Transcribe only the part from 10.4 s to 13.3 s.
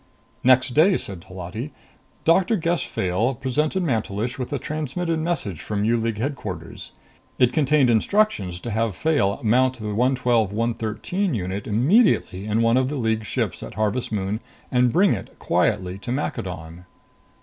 113 unit immediately in one of the League